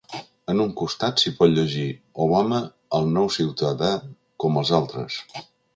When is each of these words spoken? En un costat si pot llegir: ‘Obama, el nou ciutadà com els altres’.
En 0.53 0.61
un 0.63 0.71
costat 0.79 1.21
si 1.23 1.33
pot 1.41 1.53
llegir: 1.57 1.85
‘Obama, 2.25 2.63
el 3.01 3.13
nou 3.19 3.33
ciutadà 3.39 3.95
com 4.45 4.63
els 4.65 4.75
altres’. 4.81 5.25